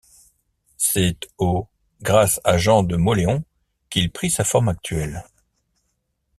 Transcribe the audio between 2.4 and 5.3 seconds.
à Jean de Mauléon qu'il prit sa forme actuelle.